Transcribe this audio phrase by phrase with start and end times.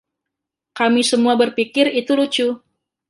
[0.79, 2.47] Kami semua berpikir itu lucu.